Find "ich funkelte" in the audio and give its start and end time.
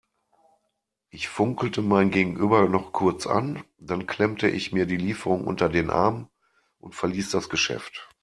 1.11-1.83